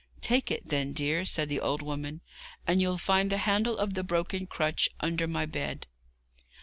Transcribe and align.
'Take 0.19 0.49
it, 0.49 0.65
then, 0.69 0.93
dear,' 0.93 1.23
said 1.25 1.47
the 1.47 1.59
old 1.59 1.83
woman, 1.83 2.21
'and 2.65 2.81
you'll 2.81 2.97
find 2.97 3.29
the 3.29 3.37
handle 3.37 3.77
of 3.77 3.93
the 3.93 4.03
broken 4.03 4.47
crutch 4.47 4.89
under 4.99 5.27
my 5.27 5.45
bed.' 5.45 5.85